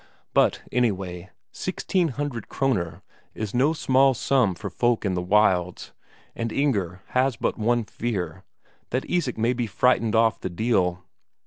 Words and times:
But, 0.33 0.63
anyway, 0.71 1.29
sixteen 1.51 2.07
hundred 2.07 2.49
Kroner 2.49 3.03
is 3.35 3.53
no 3.53 3.71
small 3.71 4.15
sum 4.15 4.55
for 4.55 4.67
folk 4.71 5.05
in 5.05 5.13
the 5.13 5.21
wilds, 5.21 5.93
and 6.35 6.51
Inger 6.51 7.03
has 7.09 7.35
but 7.35 7.55
one 7.59 7.83
fear, 7.83 8.43
that 8.89 9.07
Isak 9.07 9.37
may 9.37 9.53
be 9.53 9.67
frightened 9.67 10.15
off 10.15 10.39
the 10.41 10.49
deal. 10.49 11.03